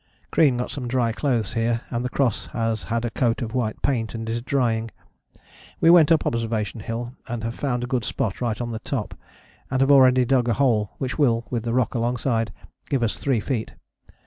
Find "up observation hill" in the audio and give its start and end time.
6.11-7.13